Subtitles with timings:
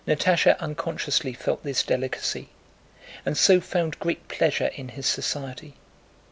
[0.07, 2.49] Natásha unconsciously felt this delicacy
[3.23, 5.75] and so found great pleasure in his society.